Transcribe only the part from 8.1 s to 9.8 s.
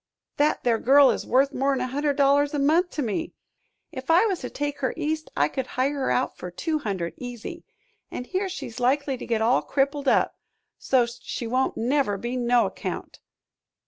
here she's likely to get all